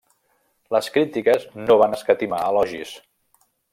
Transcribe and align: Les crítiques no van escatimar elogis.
Les 0.75 0.87
crítiques 0.95 1.45
no 1.67 1.77
van 1.83 1.93
escatimar 1.99 2.41
elogis. 2.47 2.95